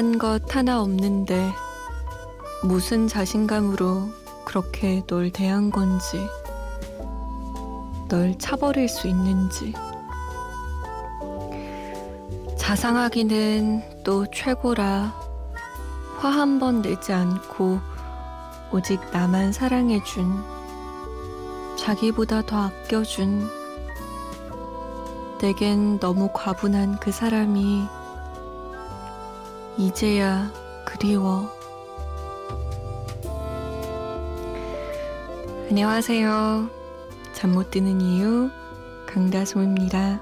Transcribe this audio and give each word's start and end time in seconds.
잘난 0.00 0.16
것 0.18 0.56
하나 0.56 0.80
없는데 0.80 1.52
무슨 2.62 3.06
자신감으로 3.06 4.08
그렇게 4.46 5.02
널 5.06 5.30
대한 5.30 5.70
건지 5.70 6.26
널 8.08 8.38
차버릴 8.38 8.88
수 8.88 9.08
있는지. 9.08 9.74
자상하기는 12.56 14.02
또 14.02 14.24
최고라. 14.30 15.14
화 16.18 16.28
한 16.30 16.58
번 16.58 16.80
내지 16.80 17.12
않고 17.12 17.80
오직 18.72 19.00
나만 19.12 19.52
사랑해준 19.52 20.42
자기보다 21.76 22.40
더 22.46 22.62
아껴준 22.68 23.46
내겐 25.42 26.00
너무 26.00 26.30
과분한 26.32 27.00
그 27.00 27.12
사람이 27.12 27.99
이제야 29.80 30.52
그리워. 30.84 31.50
안녕하세요. 35.70 36.68
잠 37.32 37.52
못 37.52 37.70
드는 37.70 38.02
이유 38.02 38.50
강다솜입니다. 39.06 40.20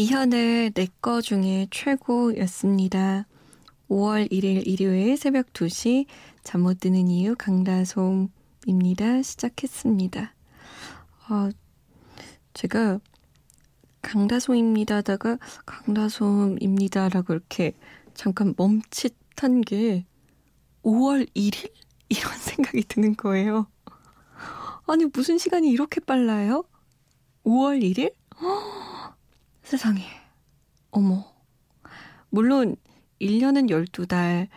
이현의 0.00 0.72
내 0.72 0.88
거 1.00 1.22
중에 1.22 1.68
최고였습니다. 1.70 3.26
5월 3.88 4.30
1일 4.30 4.66
일요일 4.66 5.16
새벽 5.16 5.54
2시 5.54 6.04
잠 6.44 6.60
못 6.64 6.80
드는 6.80 7.08
이유 7.08 7.34
강다솜입니다. 7.34 9.22
시작했습니다. 9.22 10.34
아, 11.28 11.50
제가 12.52 13.00
강다솜입니다 14.02 14.96
하다가 14.96 15.38
강다솜입니다라고 15.64 17.32
이렇게 17.32 17.72
잠깐 18.12 18.52
멈칫한 18.58 19.62
게 19.62 20.04
5월 20.82 21.26
1일? 21.34 21.72
이런 22.10 22.32
생각이 22.36 22.82
드는 22.86 23.16
거예요. 23.16 23.66
아니, 24.86 25.06
무슨 25.06 25.38
시간이 25.38 25.70
이렇게 25.70 26.00
빨라요? 26.00 26.64
5월 27.46 27.80
1일? 27.82 28.12
세상에. 29.66 30.02
어머. 30.92 31.24
물론 32.30 32.76
1년은 33.20 33.68
12달, 33.68 34.48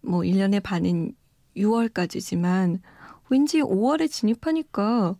뭐 0.00 0.20
1년의 0.20 0.62
반은 0.62 1.14
6월까지지만 1.56 2.80
왠지 3.28 3.60
5월에 3.60 4.10
진입하니까 4.10 5.16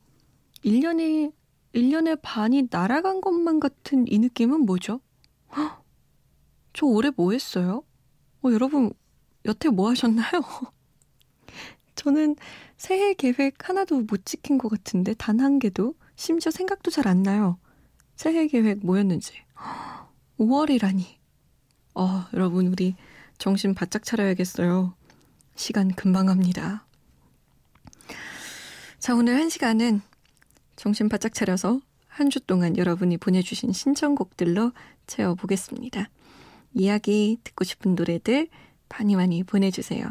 1년이 0.65 1.33
1년의 1.75 2.21
반이 2.23 2.69
날아간 2.71 3.21
것만 3.21 3.61
같은 3.61 4.07
이 4.09 4.19
느낌은 4.19 4.61
뭐죠? 4.61 5.01
헉, 5.57 5.85
저 6.73 6.87
올해 6.87 7.11
뭐 7.15 7.33
했어요? 7.33 7.85
어, 8.43 8.51
여러분 8.51 8.93
여태 9.45 9.69
뭐 9.69 9.91
하셨나요? 9.91 10.31
저는 11.97 12.37
새해 12.79 13.13
계획 13.15 13.69
하나도 13.69 14.03
못 14.03 14.25
지킨 14.25 14.57
것 14.59 14.69
같은데 14.71 15.15
단 15.15 15.41
한 15.41 15.59
개도 15.59 15.95
심지어 16.17 16.51
생각도 16.51 16.91
잘 16.91 17.07
안 17.09 17.23
나요. 17.23 17.59
새해 18.17 18.47
계획 18.47 18.85
뭐였는지. 18.85 19.44
5월이라니. 20.39 21.05
어, 21.95 22.25
여러분, 22.35 22.67
우리 22.67 22.97
정신 23.39 23.75
바짝 23.75 24.03
차려야겠어요. 24.05 24.95
시간 25.55 25.89
금방 25.89 26.27
갑니다. 26.27 26.85
자, 28.99 29.15
오늘 29.15 29.37
한 29.37 29.49
시간은 29.49 30.01
정신 30.77 31.09
바짝 31.09 31.33
차려서 31.35 31.81
한 32.09 32.31
주 32.31 32.41
동안 32.41 32.77
여러분이 32.77 33.19
보내주신 33.19 33.73
신청곡들로 33.73 34.73
채워보겠습니다. 35.09 36.09
이야기 36.75 37.39
듣고 37.43 37.65
싶은 37.65 37.95
노래들 37.97 38.49
많이 38.89 39.17
많이 39.17 39.43
보내주세요. 39.43 40.07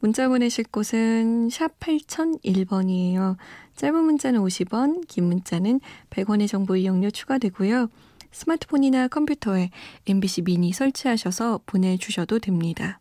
문자 0.00 0.28
보내실 0.28 0.64
곳은 0.64 1.50
샵 1.50 1.78
8001번이에요. 1.80 3.36
짧은 3.76 4.04
문자는 4.04 4.40
50원, 4.40 5.06
긴 5.06 5.24
문자는 5.24 5.80
100원의 6.10 6.48
정보 6.48 6.76
이용료 6.76 7.10
추가되고요. 7.10 7.88
스마트폰이나 8.34 9.08
컴퓨터에 9.08 9.70
MBC 10.06 10.42
미니 10.42 10.72
설치하셔서 10.72 11.60
보내주셔도 11.64 12.40
됩니다. 12.40 12.98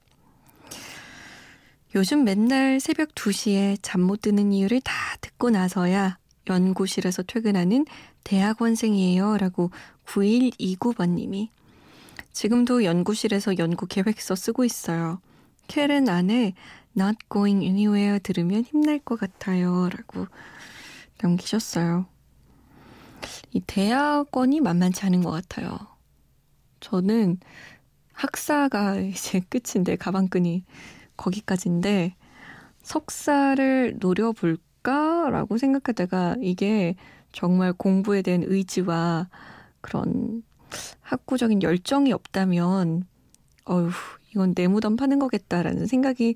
요즘 1.96 2.24
맨날 2.24 2.80
새벽 2.80 3.14
2시에 3.16 3.78
잠 3.82 4.02
못 4.02 4.22
드는 4.22 4.52
이유를 4.52 4.82
다 4.82 4.94
듣고 5.22 5.50
나서야 5.50 6.18
연구실에서 6.48 7.24
퇴근하는 7.24 7.86
대학원생이에요. 8.24 9.38
라고 9.38 9.72
9129번님이 10.06 11.50
지금도 12.32 12.84
연구실에서 12.84 13.58
연구 13.58 13.86
계획서 13.88 14.36
쓰고 14.36 14.66
있어요. 14.66 15.20
캐렌 15.68 16.10
안에 16.10 16.54
Not 16.98 17.18
Going 17.32 17.64
Anywhere 17.66 18.20
들으면 18.20 18.64
힘날 18.64 19.00
것 19.00 19.20
같아요. 19.20 19.90
라고 19.90 20.28
남기셨어요. 21.22 22.06
이 23.54 23.62
대학원이 23.68 24.62
만만치 24.62 25.06
않은 25.06 25.22
것 25.22 25.30
같아요. 25.32 25.78
저는 26.80 27.40
학사가 28.14 29.00
이제 29.00 29.42
끝인데 29.50 29.96
가방끈이 29.96 30.64
거기까지인데 31.16 32.16
석사를 32.82 33.98
노려볼까라고 34.00 35.58
생각하다가 35.58 36.38
이게 36.42 36.96
정말 37.32 37.74
공부에 37.74 38.22
대한 38.22 38.44
의지와 38.44 39.30
그런 39.82 40.44
학구적인 41.02 41.62
열정이 41.62 42.12
없다면 42.12 43.06
어휴 43.66 43.92
이건 44.32 44.56
내 44.56 44.68
무덤 44.68 44.96
파는 44.96 45.20
거겠다라는 45.20 45.86
생각이 45.86 46.36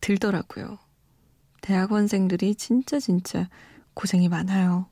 들더라고요. 0.00 0.78
대학원생들이 1.62 2.54
진짜 2.54 3.00
진짜 3.00 3.48
고생이 3.94 4.28
많아요. 4.28 4.86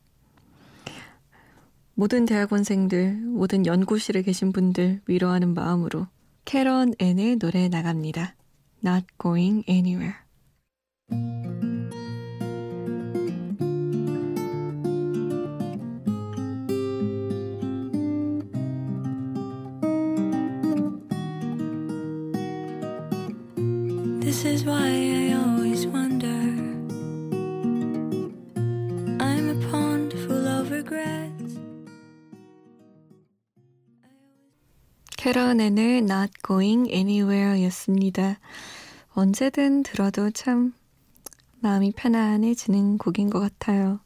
모든 1.98 2.26
대학원생들, 2.26 3.14
모든 3.14 3.64
연구실에 3.64 4.20
계신 4.20 4.52
분들 4.52 5.00
위로하는 5.06 5.54
마음으로 5.54 6.06
캐런 6.44 6.92
앤의 6.98 7.36
노래 7.36 7.70
나갑니다. 7.70 8.36
Not 8.84 9.06
going 9.18 9.64
anywhere. 9.66 10.25
캐런앤의 35.26 36.02
Not 36.02 36.34
Going 36.46 36.88
Anywhere 36.88 37.60
였습니다. 37.64 38.38
언제든 39.08 39.82
들어도 39.82 40.30
참 40.30 40.72
마음이 41.58 41.94
편안해지는 41.96 42.96
곡인 42.98 43.30
것 43.30 43.40
같아요. 43.40 43.98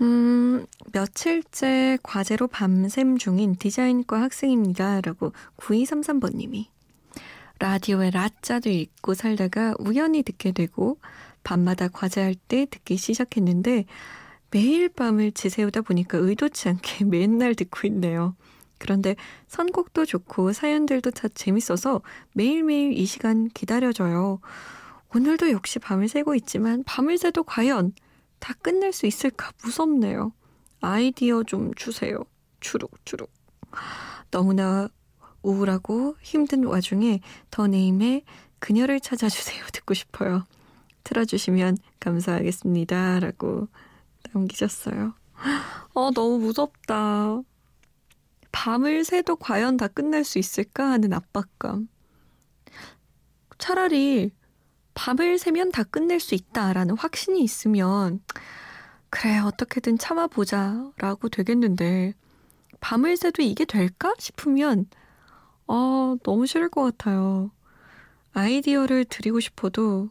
음, 0.00 0.64
며칠째 0.94 1.98
과제로 2.02 2.46
밤샘 2.46 3.18
중인 3.18 3.56
디자인과 3.56 4.18
학생입니다. 4.18 5.02
라고 5.02 5.34
9233번님이. 5.58 6.68
라디오에 7.58 8.08
라짜도 8.08 8.70
읽고 8.70 9.12
살다가 9.12 9.74
우연히 9.78 10.22
듣게 10.22 10.52
되고 10.52 10.98
밤마다 11.44 11.88
과제할 11.88 12.34
때 12.34 12.64
듣기 12.64 12.96
시작했는데 12.96 13.84
매일 14.50 14.88
밤을 14.88 15.32
지새우다 15.32 15.82
보니까 15.82 16.16
의도치 16.16 16.70
않게 16.70 17.04
맨날 17.12 17.54
듣고 17.54 17.86
있네요. 17.88 18.34
그런데 18.78 19.16
선곡도 19.48 20.06
좋고 20.06 20.52
사연들도 20.52 21.10
다 21.10 21.28
재밌어서 21.28 22.00
매일매일 22.34 22.92
이 22.92 23.04
시간 23.04 23.48
기다려져요. 23.48 24.40
오늘도 25.14 25.50
역시 25.50 25.78
밤을 25.78 26.08
새고 26.08 26.34
있지만 26.36 26.84
밤을 26.84 27.18
새도 27.18 27.44
과연 27.44 27.92
다 28.38 28.54
끝낼 28.62 28.92
수 28.92 29.06
있을까 29.06 29.50
무섭네요. 29.64 30.32
아이디어 30.80 31.42
좀 31.42 31.74
주세요. 31.74 32.18
추룩추룩. 32.60 33.30
너무나 34.30 34.88
우울하고 35.42 36.16
힘든 36.20 36.64
와중에 36.64 37.20
더 37.50 37.66
네임의 37.66 38.24
그녀를 38.58 39.00
찾아주세요. 39.00 39.64
듣고 39.72 39.94
싶어요. 39.94 40.44
틀어주시면 41.04 41.78
감사하겠습니다. 42.00 43.20
라고 43.20 43.68
남기셨어요. 44.32 45.14
어, 45.94 46.10
너무 46.10 46.38
무섭다. 46.38 47.40
밤을 48.60 49.04
새도 49.04 49.36
과연 49.36 49.76
다 49.76 49.86
끝날 49.86 50.24
수 50.24 50.40
있을까 50.40 50.90
하는 50.90 51.12
압박감. 51.12 51.88
차라리 53.56 54.32
밤을 54.94 55.38
새면 55.38 55.70
다 55.70 55.84
끝낼 55.84 56.18
수 56.18 56.34
있다라는 56.34 56.98
확신이 56.98 57.40
있으면 57.40 58.20
그래 59.10 59.38
어떻게든 59.38 59.96
참아보자 59.98 60.90
라고 60.96 61.28
되겠는데 61.28 62.14
밤을 62.80 63.16
새도 63.16 63.42
이게 63.42 63.64
될까 63.64 64.12
싶으면 64.18 64.86
어, 65.68 66.16
너무 66.24 66.48
싫을 66.48 66.68
것 66.68 66.82
같아요. 66.82 67.52
아이디어를 68.32 69.04
드리고 69.04 69.38
싶어도 69.38 70.10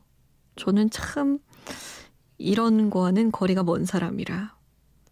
저는 0.56 0.90
참 0.90 1.40
이런 2.38 2.90
거와는 2.90 3.34
거리가 3.34 3.64
먼 3.64 3.84
사람이라 3.84 4.56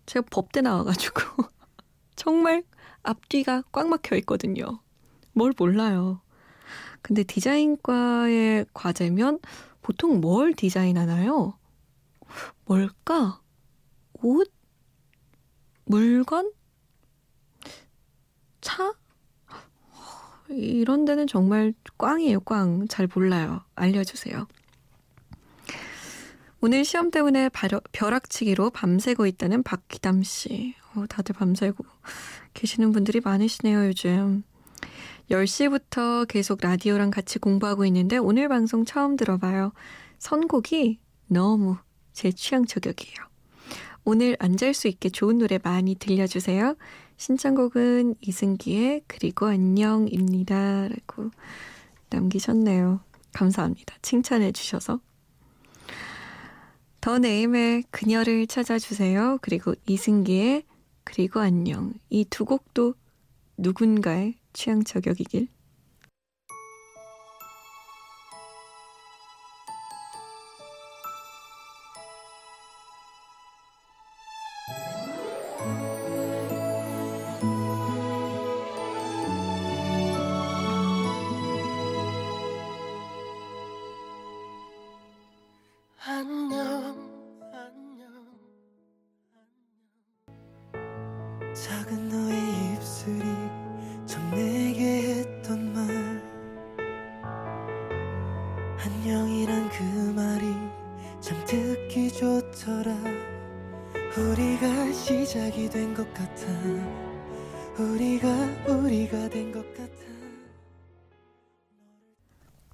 제가 0.05 0.25
법대 0.31 0.61
나와가지고 0.61 1.19
정말 2.15 2.63
앞뒤가 3.03 3.63
꽉 3.71 3.87
막혀 3.87 4.15
있거든요. 4.17 4.79
뭘 5.33 5.53
몰라요. 5.57 6.21
근데 7.01 7.23
디자인과의 7.23 8.65
과제면 8.73 9.39
보통 9.81 10.21
뭘 10.21 10.53
디자인하나요? 10.53 11.57
뭘까? 12.65 13.41
옷? 14.13 14.51
물건? 15.85 16.51
차? 18.61 18.95
이런 20.49 21.05
데는 21.05 21.27
정말 21.27 21.73
꽝이에요, 21.97 22.39
꽝. 22.39 22.87
잘 22.87 23.07
몰라요. 23.13 23.63
알려주세요. 23.75 24.47
오늘 26.61 26.83
시험 26.83 27.11
때문에 27.11 27.49
벼락치기로 27.91 28.71
밤새고 28.71 29.27
있다는 29.27 29.61
박기담 29.61 30.23
씨. 30.23 30.73
어, 30.95 31.05
다들 31.07 31.35
밤새고 31.35 31.85
계시는 32.53 32.91
분들이 32.91 33.19
많으시네요, 33.23 33.87
요즘. 33.87 34.43
10시부터 35.29 36.27
계속 36.27 36.59
라디오랑 36.61 37.09
같이 37.11 37.39
공부하고 37.39 37.85
있는데 37.85 38.17
오늘 38.17 38.47
방송 38.47 38.85
처음 38.85 39.15
들어봐요. 39.15 39.71
선곡이 40.19 40.99
너무 41.27 41.77
제 42.13 42.31
취향 42.31 42.65
저격이에요. 42.65 43.15
오늘 44.03 44.37
안 44.39 44.55
잘 44.55 44.73
수 44.75 44.87
있게 44.87 45.09
좋은 45.09 45.39
노래 45.39 45.57
많이 45.61 45.95
들려주세요. 45.95 46.75
신청곡은 47.17 48.15
이승기의 48.21 49.01
그리고 49.07 49.47
안녕입니다. 49.47 50.87
라고 50.89 51.31
남기셨네요. 52.11 52.99
감사합니다. 53.33 53.95
칭찬해 54.03 54.51
주셔서. 54.51 54.99
더 57.01 57.17
네임의 57.17 57.83
그녀를 57.91 58.45
찾아주세요. 58.47 59.39
그리고 59.41 59.73
이승기의 59.87 60.63
그리고 61.05 61.39
안녕. 61.39 61.93
이 62.09 62.25
두 62.25 62.43
곡도 62.45 62.95
누군가의 63.57 64.35
취향 64.53 64.83
저격이길. 64.83 65.47
그 99.77 99.83
말이 99.83 100.45
참 101.21 101.37
듣기 101.45 102.11
좋더라 102.13 102.95
우리가 104.17 104.91
시작이 104.93 105.69
된 105.69 105.93
것 105.93 106.11
같아 106.13 106.45
우리가 107.77 108.27
우리가 108.67 109.29
된 109.29 109.51
것 109.51 109.61
같아 109.75 109.85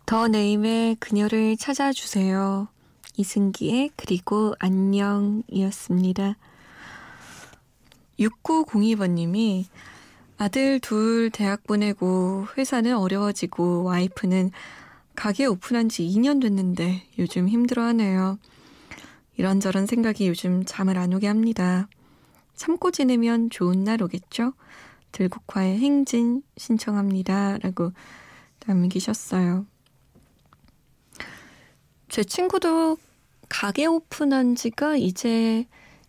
더 0.06 0.28
네임의 0.28 0.98
그녀를 1.00 1.56
찾아주세요. 1.56 2.68
이승기의 3.16 3.92
그리고 3.96 4.54
안녕이었습니다. 4.60 6.36
6902번님이 8.20 9.68
아들 10.38 10.82
둘 10.82 11.30
대학 11.30 11.64
보내고 11.64 12.46
회사는 12.58 12.98
어려워지고 12.98 13.84
와이프는 13.84 14.52
가게 15.22 15.46
오픈한 15.46 15.88
지 15.88 16.02
2년 16.02 16.42
됐는데 16.42 17.04
요즘 17.20 17.48
힘들어하네요. 17.48 18.40
이런저런 19.38 19.86
생각이 19.86 20.28
요즘 20.28 20.66
잠을 20.66 20.98
안 20.98 21.14
오게 21.14 21.28
합니다. 21.28 21.88
참고 22.56 22.90
지내면 22.90 23.52
좋은 23.52 23.84
날 23.84 24.02
오겠죠? 24.02 24.54
들국화의 25.12 25.78
행진 25.78 26.42
신청합니다. 26.58 27.60
라고 27.60 27.92
남기셨어요. 28.66 29.68
제 32.10 32.24
친구도 32.24 32.98
가게 33.48 33.86
오픈한 33.86 34.56
지가 34.56 34.96
이제 34.98 35.68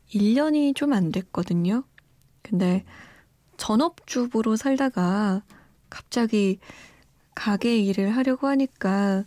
1년이 0.08 0.74
좀 0.74 0.94
안 0.94 1.12
됐거든요. 1.12 1.84
근데 2.40 2.82
전업주부로 3.58 4.56
살다가 4.56 5.42
갑자기 5.90 6.60
가게 7.34 7.78
일을 7.78 8.16
하려고 8.16 8.46
하니까 8.46 9.24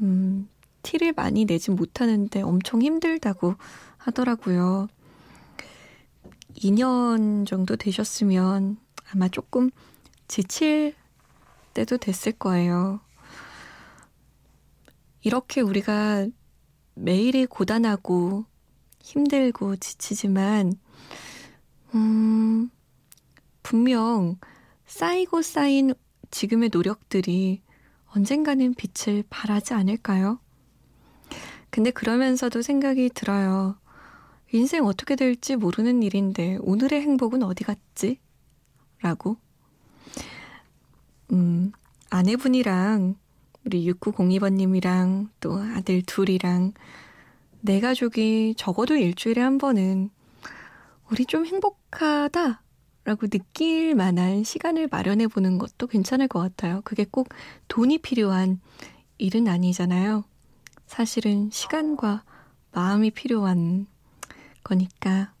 음, 0.00 0.48
티를 0.82 1.12
많이 1.12 1.44
내지 1.44 1.70
못하는데 1.70 2.42
엄청 2.42 2.82
힘들다고 2.82 3.54
하더라고요. 3.98 4.88
2년 6.56 7.46
정도 7.46 7.76
되셨으면 7.76 8.76
아마 9.12 9.28
조금 9.28 9.70
지칠 10.28 10.94
때도 11.74 11.96
됐을 11.98 12.32
거예요. 12.32 13.00
이렇게 15.22 15.60
우리가 15.60 16.26
매일이 16.94 17.46
고단하고 17.46 18.44
힘들고 19.00 19.76
지치지만 19.76 20.74
음, 21.94 22.70
분명 23.62 24.38
쌓이고 24.86 25.42
쌓인 25.42 25.94
지금의 26.32 26.70
노력들이 26.72 27.62
언젠가는 28.06 28.74
빛을 28.74 29.22
발하지 29.30 29.74
않을까요? 29.74 30.40
근데 31.70 31.90
그러면서도 31.90 32.62
생각이 32.62 33.10
들어요. 33.14 33.76
인생 34.50 34.84
어떻게 34.84 35.14
될지 35.14 35.56
모르는 35.56 36.02
일인데 36.02 36.58
오늘의 36.60 37.00
행복은 37.02 37.42
어디 37.42 37.64
갔지? 37.64 38.18
라고. 39.00 39.36
음, 41.32 41.72
아내분이랑 42.10 43.14
우리 43.64 43.90
6902번님이랑 43.92 45.28
또 45.40 45.58
아들 45.58 46.02
둘이랑 46.02 46.72
내 47.60 47.80
가족이 47.80 48.54
적어도 48.56 48.96
일주일에 48.96 49.40
한 49.40 49.58
번은 49.58 50.10
우리 51.10 51.24
좀 51.24 51.46
행복하다 51.46 52.62
라고 53.04 53.26
느낄 53.26 53.94
만한 53.94 54.44
시간을 54.44 54.88
마련해 54.90 55.26
보는 55.26 55.58
것도 55.58 55.86
괜찮을 55.88 56.28
것 56.28 56.38
같아요. 56.38 56.80
그게 56.84 57.04
꼭 57.04 57.28
돈이 57.68 57.98
필요한 57.98 58.60
일은 59.18 59.48
아니잖아요. 59.48 60.24
사실은 60.86 61.50
시간과 61.50 62.22
마음이 62.72 63.10
필요한 63.10 63.86
거니까. 64.62 65.32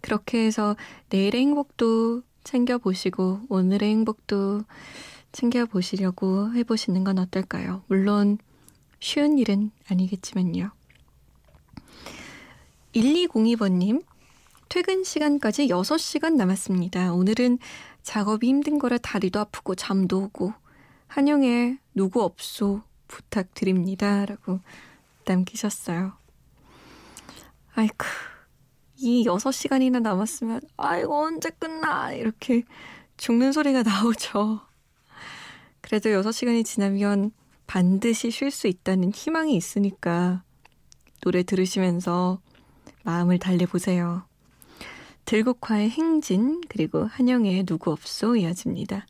그렇게 0.00 0.44
해서 0.44 0.76
내일의 1.10 1.40
행복도 1.40 2.22
챙겨보시고 2.44 3.46
오늘의 3.48 3.90
행복도 3.90 4.62
챙겨보시려고 5.32 6.54
해보시는 6.54 7.04
건 7.04 7.18
어떨까요? 7.18 7.82
물론 7.88 8.38
쉬운 9.00 9.38
일은 9.38 9.70
아니겠지만요. 9.88 10.70
1202번님, 12.94 14.02
퇴근 14.68 15.04
시간까지 15.04 15.68
6시간 15.68 16.34
남았습니다. 16.34 17.12
오늘은 17.12 17.58
작업이 18.02 18.48
힘든 18.48 18.78
거라 18.78 18.98
다리도 18.98 19.38
아프고 19.40 19.74
잠도 19.74 20.24
오고 20.24 20.52
한영의 21.06 21.78
누구 21.94 22.22
없소 22.22 22.82
부탁드립니다. 23.08 24.26
라고 24.26 24.60
남기셨어요. 25.24 26.12
아이쿠, 27.74 28.06
이 28.96 29.24
6시간이나 29.26 30.00
남았으면 30.00 30.60
아이고 30.76 31.14
언제 31.14 31.50
끝나 31.50 32.12
이렇게 32.12 32.64
죽는 33.16 33.52
소리가 33.52 33.82
나오죠. 33.82 34.60
그래도 35.80 36.10
6시간이 36.10 36.64
지나면 36.64 37.30
반드시 37.66 38.30
쉴 38.30 38.50
수 38.50 38.66
있다는 38.66 39.12
희망이 39.12 39.54
있으니까 39.54 40.42
노래 41.20 41.42
들으시면서 41.42 42.40
마음을 43.04 43.38
달래보세요. 43.38 44.24
들국화의 45.26 45.90
행진 45.90 46.60
그리고 46.68 47.04
한영의 47.04 47.64
누구 47.64 47.90
없소 47.90 48.36
이어집니다. 48.36 49.06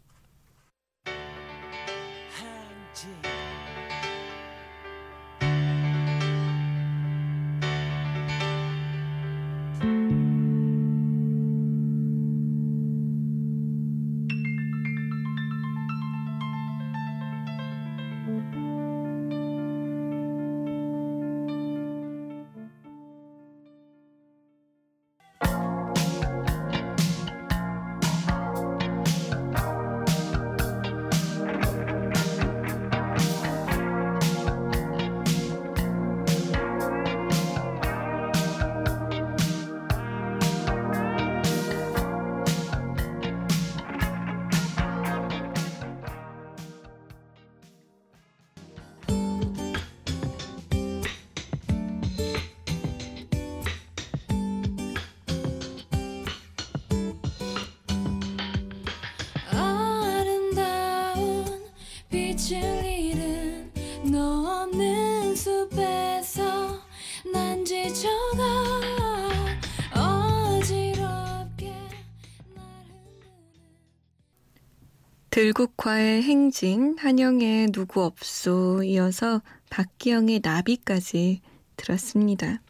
들국화의 75.37 76.23
행진, 76.23 76.97
한영의 76.99 77.67
누구 77.73 78.03
없소 78.03 78.85
이어서 78.85 79.43
박기영의 79.69 80.41
나비까지 80.43 81.43
들었습니다. 81.77 82.63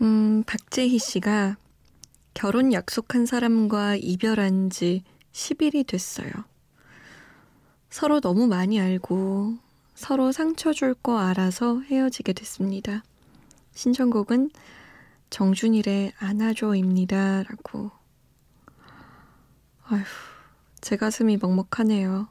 음, 0.00 0.42
박재희 0.46 0.98
씨가 0.98 1.58
결혼 2.32 2.72
약속한 2.72 3.26
사람과 3.26 3.96
이별한 3.96 4.70
지 4.70 5.04
10일이 5.32 5.86
됐어요. 5.86 6.30
서로 7.90 8.22
너무 8.22 8.46
많이 8.46 8.80
알고 8.80 9.58
서로 9.94 10.32
상처 10.32 10.72
줄 10.72 10.94
거 10.94 11.18
알아서 11.18 11.82
헤어지게 11.82 12.32
됐습니다. 12.32 13.04
신청곡은 13.74 14.48
정준일의 15.28 16.14
안아줘입니다. 16.16 17.42
라고 17.42 18.01
아휴, 19.92 20.02
제 20.80 20.96
가슴이 20.96 21.36
먹먹하네요. 21.36 22.26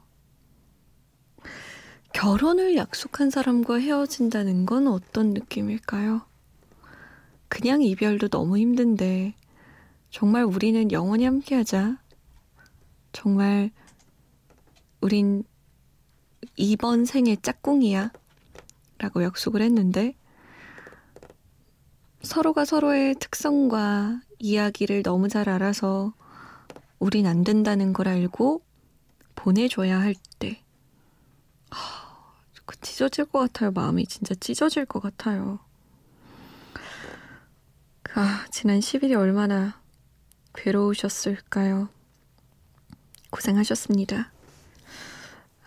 결혼을 2.12 2.74
약속한 2.74 3.30
사람과 3.30 3.78
헤어진다는 3.78 4.66
건 4.66 4.88
어떤 4.88 5.30
느낌일까요? 5.30 6.22
그냥 7.48 7.80
이별도 7.82 8.26
너무 8.30 8.58
힘든데, 8.58 9.36
정말 10.10 10.42
우리는 10.42 10.90
영원히 10.90 11.24
함께 11.24 11.54
하자. 11.54 12.02
정말, 13.12 13.70
우린 15.00 15.44
이번 16.56 17.04
생의 17.04 17.36
짝꿍이야. 17.42 18.10
라고 18.98 19.22
약속을 19.22 19.62
했는데, 19.62 20.16
서로가 22.22 22.64
서로의 22.64 23.14
특성과 23.20 24.20
이야기를 24.40 25.04
너무 25.04 25.28
잘 25.28 25.48
알아서 25.48 26.12
우린 27.02 27.26
안 27.26 27.42
된다는 27.42 27.92
걸 27.92 28.06
알고 28.06 28.62
보내줘야 29.34 29.98
할 30.00 30.14
때. 30.38 30.62
아, 31.70 32.36
그 32.64 32.80
찢어질 32.80 33.24
것 33.24 33.40
같아요. 33.40 33.72
마음이 33.72 34.06
진짜 34.06 34.36
찢어질 34.36 34.86
것 34.86 35.02
같아요. 35.02 35.58
아, 38.14 38.46
지난 38.52 38.78
10일이 38.78 39.18
얼마나 39.18 39.80
괴로우셨을까요? 40.54 41.88
고생하셨습니다. 43.30 44.30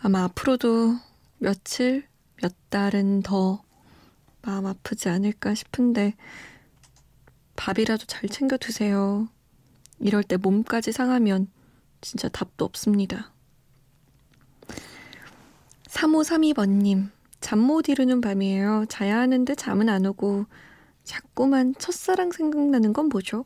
아마 0.04 0.24
앞으로도 0.24 0.96
며칠, 1.40 2.08
몇 2.42 2.54
달은 2.70 3.24
더 3.24 3.62
마음 4.42 4.68
아프지 4.68 5.10
않을까 5.10 5.54
싶은데 5.54 6.16
밥이라도 7.58 8.06
잘 8.06 8.30
챙겨 8.30 8.56
드세요. 8.56 9.28
이럴 10.00 10.24
때 10.24 10.38
몸까지 10.38 10.92
상하면 10.92 11.48
진짜 12.02 12.28
답도 12.28 12.66
없습니다. 12.66 13.32
3532번님, 15.88 17.10
잠 17.40 17.60
못 17.60 17.88
이루는 17.90 18.22
밤이에요. 18.22 18.86
자야 18.90 19.18
하는데 19.20 19.54
잠은 19.56 19.88
안 19.90 20.06
오고 20.06 20.46
자꾸만 21.04 21.76
첫사랑 21.78 22.32
생각나는 22.32 22.92
건 22.92 23.08
뭐죠? 23.10 23.46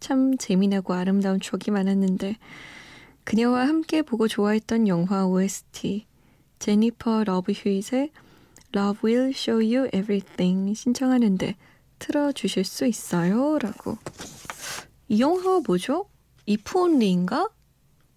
참 0.00 0.36
재미나고 0.36 0.94
아름다운 0.94 1.40
추억이 1.40 1.70
많았는데 1.70 2.36
그녀와 3.24 3.66
함께 3.68 4.02
보고 4.02 4.28
좋아했던 4.28 4.88
영화 4.88 5.26
OST 5.26 6.06
제니퍼 6.58 7.24
러브 7.24 7.52
휴잇의 7.52 8.10
Love 8.74 9.00
Will 9.04 9.30
Show 9.30 9.64
You 9.64 9.88
Everything 9.92 10.74
신청하는데 10.74 11.56
틀어주실 11.98 12.64
수 12.64 12.86
있어요? 12.86 13.58
라고 13.58 13.98
이 15.08 15.20
영화가 15.20 15.60
뭐죠? 15.66 16.08
이프 16.46 16.78
온리인가? 16.78 17.48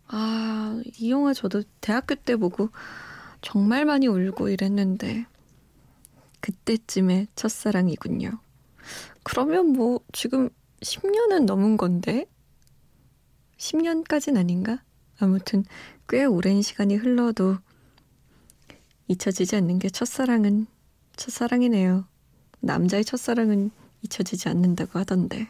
아, 0.07 0.81
이 0.99 1.09
영화 1.09 1.33
저도 1.33 1.63
대학교 1.79 2.15
때 2.15 2.35
보고 2.35 2.69
정말 3.41 3.85
많이 3.85 4.07
울고 4.07 4.49
이랬는데 4.49 5.25
그때쯤에 6.41 7.27
첫사랑이군요. 7.35 8.39
그러면 9.23 9.67
뭐 9.67 10.01
지금 10.11 10.49
10년은 10.81 11.45
넘은 11.45 11.77
건데 11.77 12.25
10년까진 13.57 14.37
아닌가? 14.37 14.83
아무튼 15.19 15.63
꽤 16.09 16.25
오랜 16.25 16.61
시간이 16.61 16.95
흘러도 16.95 17.57
잊혀지지 19.07 19.55
않는 19.57 19.79
게 19.79 19.89
첫사랑은 19.89 20.65
첫사랑이네요. 21.15 22.05
남자의 22.59 23.05
첫사랑은 23.05 23.71
잊혀지지 24.01 24.49
않는다고 24.49 24.99
하던데. 24.99 25.47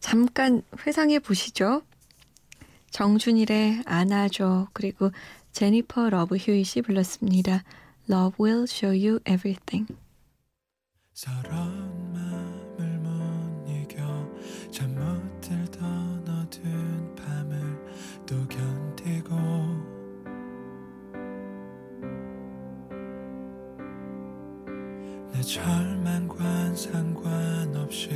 잠깐 0.00 0.62
회상해 0.86 1.18
보시죠. 1.18 1.82
정준일의 2.90 3.82
안아줘 3.86 4.68
그리고 4.72 5.10
제니퍼 5.52 6.10
러브 6.10 6.36
휴잇이 6.36 6.82
불렀습니다. 6.84 7.64
Love 8.10 8.36
will 8.38 8.64
show 8.68 8.94
you 8.94 9.18
everything. 9.28 9.86
서러운 11.12 12.12
마음을 12.12 12.98
못 12.98 13.68
이겨 13.70 14.04
잠못 14.70 15.40
들던 15.40 16.28
어두운 16.28 17.14
밤을 17.14 18.24
또 18.26 18.46
내 25.34 25.42
절망과 25.42 26.76
상관없이 26.76 28.08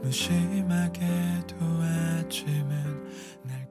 무심하게도 0.00 1.56
아침은 1.58 3.04
날 3.42 3.65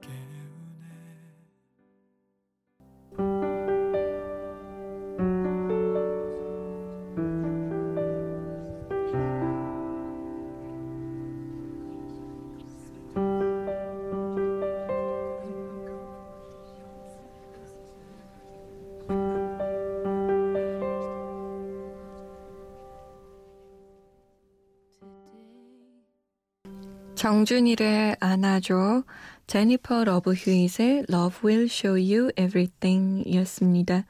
정준일의 27.39 28.15
안아줘, 28.21 29.03
제니퍼 29.45 30.05
러브 30.05 30.31
휴잇의 30.31 31.03
Love 31.11 31.39
Will 31.43 31.65
Show 31.65 31.99
You 32.01 32.31
Everything 32.37 33.27
이었습니다. 33.27 34.05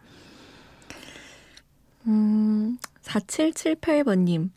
음, 2.06 2.78
4778번님. 3.02 4.52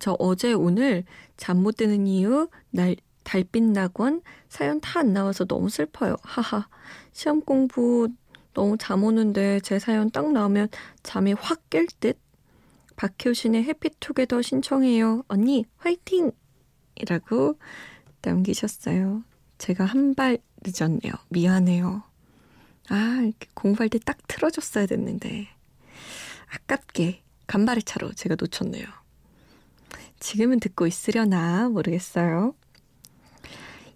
저 0.00 0.16
어제 0.18 0.52
오늘 0.52 1.04
잠 1.36 1.58
못 1.58 1.76
드는 1.76 2.08
이유 2.08 2.48
날 2.70 2.96
달빛 3.22 3.62
낙원 3.62 4.22
사연 4.48 4.80
다 4.80 4.98
안 4.98 5.12
나와서 5.12 5.44
너무 5.44 5.68
슬퍼요. 5.70 6.16
하하. 6.22 6.66
시험 7.12 7.40
공부 7.40 8.08
너무 8.54 8.76
잠 8.76 9.04
오는데 9.04 9.60
제 9.60 9.78
사연 9.78 10.10
딱 10.10 10.32
나오면 10.32 10.68
잠이 11.04 11.34
확 11.34 11.70
깰 11.70 11.86
듯. 12.00 12.18
박효신의 12.96 13.62
해피투게더 13.62 14.42
신청해요. 14.42 15.22
언니 15.28 15.64
화이팅! 15.76 16.32
이라고 16.96 17.56
남기셨어요. 18.22 19.22
제가 19.58 19.84
한 19.84 20.14
발 20.14 20.38
늦었네요. 20.62 21.12
미안해요. 21.28 22.02
아, 22.88 23.20
이렇게 23.22 23.48
공부할 23.54 23.88
때 23.88 23.98
딱 23.98 24.18
틀어줬어야 24.28 24.86
됐는데. 24.86 25.48
아깝게 26.52 27.22
간발의 27.46 27.82
차로 27.84 28.12
제가 28.12 28.36
놓쳤네요. 28.38 28.84
지금은 30.18 30.60
듣고 30.60 30.86
있으려나 30.86 31.68
모르겠어요. 31.68 32.54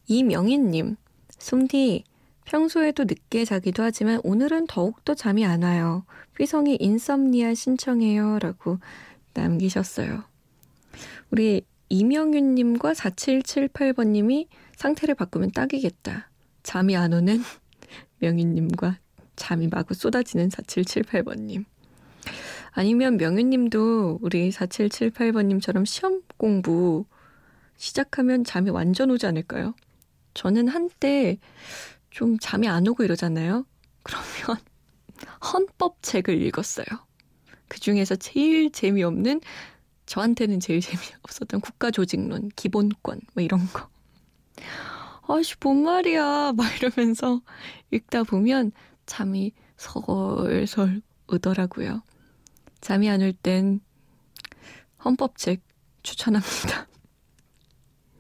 이명희님, 0.07 0.97
솜디, 1.39 2.05
평소에도 2.45 3.05
늦게 3.05 3.45
자기도 3.45 3.83
하지만 3.83 4.21
오늘은 4.23 4.67
더욱더 4.67 5.15
잠이 5.15 5.45
안 5.47 5.63
와요. 5.63 6.05
휘성이 6.39 6.77
인썸니아 6.81 7.55
신청해요. 7.55 8.39
라고 8.39 8.79
남기셨어요. 9.35 10.25
우리 11.31 11.63
이명윤님과 11.89 12.93
4778번님이 12.93 14.49
상태를 14.77 15.15
바꾸면 15.15 15.53
딱이겠다. 15.53 16.31
잠이 16.63 16.97
안 16.97 17.13
오는 17.13 17.43
명윤님과 18.21 18.99
잠이 19.37 19.69
마구 19.69 19.95
쏟아지는 19.95 20.49
4778번님. 20.49 21.65
아니면 22.73 23.17
명윤님도 23.17 24.19
우리 24.23 24.51
4778번님처럼 24.51 25.87
시험 25.87 26.23
공부 26.37 27.05
시작하면 27.77 28.45
잠이 28.45 28.71
완전 28.71 29.11
오지 29.11 29.27
않을까요? 29.27 29.75
저는 30.35 30.69
한때 30.69 31.39
좀 32.11 32.39
잠이 32.39 32.69
안 32.69 32.87
오고 32.87 33.05
이러잖아요. 33.05 33.65
그러면 34.03 34.61
헌법책을 35.53 36.41
읽었어요. 36.43 36.87
그 37.69 37.81
중에서 37.81 38.17
제일 38.17 38.71
재미없는 38.71 39.41
저한테는 40.07 40.61
제일 40.61 40.81
재미없었던 40.83 41.61
국가조직론, 41.61 42.51
기본권 42.57 43.21
뭐 43.35 43.43
이런 43.43 43.67
거. 43.73 43.89
아씨 45.27 45.55
뭔 45.61 45.85
말이야 45.85 46.53
막 46.57 46.67
이러면서 46.83 47.41
읽다 47.91 48.23
보면 48.25 48.73
잠이 49.07 49.53
설설 49.77 51.03
오더라고요. 51.29 52.03
잠이 52.81 53.09
안 53.09 53.23
올 53.23 53.33
땐 53.33 53.81
헌법책 55.05 55.63
추천합니다. 56.03 56.87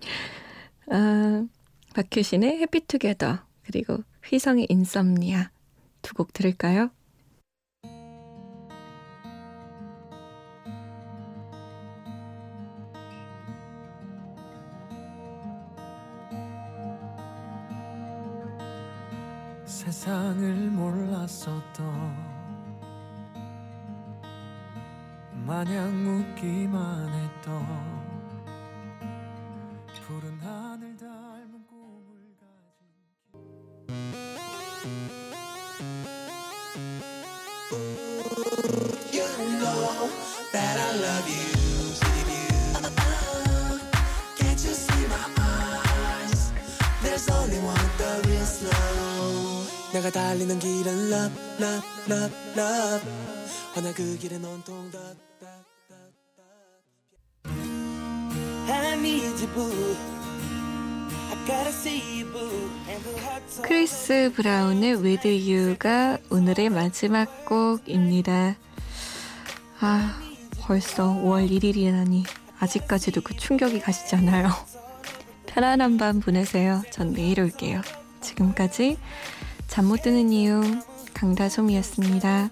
아, 0.90 1.46
박효신의 1.94 2.58
해피투게더 2.58 3.44
그리고 3.64 4.02
휘성의 4.26 4.66
인썸니아 4.70 5.50
두 6.02 6.14
곡 6.14 6.32
들을까요? 6.32 6.90
세상을 20.04 20.70
몰랐었던 20.72 21.82
마냥 25.46 26.06
웃기만 26.06 27.08
했던 27.08 27.66
푸른 30.06 30.38
하늘 30.40 30.94
닮은 30.98 31.66
꿈을 31.66 32.36
가진 32.38 32.84
You 39.10 39.26
know 39.58 40.10
that 40.52 40.78
I 40.78 40.92
love 41.00 41.28
you. 41.30 41.83
내가 50.04 50.10
달리는 50.10 50.58
길은 50.58 51.12
love, 51.12 51.34
love, 51.58 51.88
love, 52.10 52.36
love. 52.58 53.10
허나 53.74 53.94
그 53.94 54.18
길은 54.18 54.44
온통 54.44 54.90
더, 54.90 54.98
더, 54.98 55.14
더, 55.88 55.94
더. 57.46 57.52
I 58.70 58.98
need 58.98 59.24
you, 59.24 59.54
boo. 59.54 59.96
크리스 63.62 64.32
브라운의 64.34 65.02
With 65.02 65.28
You가 65.28 66.18
오늘의 66.30 66.68
마지막 66.68 67.46
곡입니다. 67.46 68.56
아, 69.80 70.20
벌써 70.60 71.04
5월 71.14 71.50
1일이라니 71.50 72.24
아직까지도 72.58 73.22
그 73.22 73.36
충격이 73.36 73.80
가시지 73.80 74.16
않아요. 74.16 74.50
편안한 75.46 75.96
밤 75.96 76.20
보내세요. 76.20 76.82
전 76.90 77.14
내일 77.14 77.40
올게요. 77.40 77.80
지금까지 78.20 78.98
잠 79.68 79.86
못 79.86 80.02
드는 80.02 80.32
이유 80.32 80.62
강다솜이었습니다. 81.14 82.50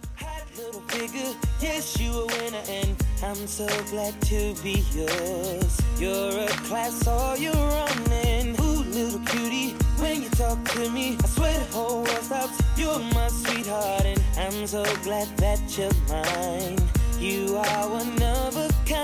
Yes, 1.61 2.03
you 2.03 2.11
a 2.11 2.27
winner, 2.27 2.63
and 2.69 2.97
I'm 3.23 3.47
so 3.47 3.67
glad 3.91 4.21
to 4.23 4.53
be 4.63 4.83
yours. 4.93 5.79
You're 5.99 6.43
a 6.43 6.49
class, 6.67 7.07
all 7.07 7.37
you're 7.39 7.55
running. 7.55 8.59
Ooh, 8.61 8.83
little 8.91 9.21
cutie, 9.27 9.77
when 10.01 10.23
you 10.23 10.31
talk 10.31 10.59
to 10.75 10.91
me, 10.91 11.17
I 11.23 11.27
swear 11.29 11.57
the 11.57 11.65
whole 11.73 12.03
world 12.03 12.25
stops. 12.25 12.61
You're 12.77 12.99
my 13.15 13.29
sweetheart, 13.29 14.05
and 14.05 14.21
I'm 14.37 14.67
so 14.67 14.83
glad 15.05 15.29
that 15.39 15.61
you're 15.79 15.95
mine. 16.11 16.79
You 17.21 17.57
are 17.57 17.89
one 17.89 18.21
of 18.21 18.57
a 18.57 18.69
kind. 18.85 19.03